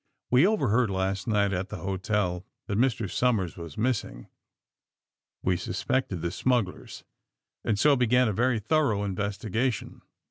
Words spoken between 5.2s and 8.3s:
We suspected the smugglers, and so began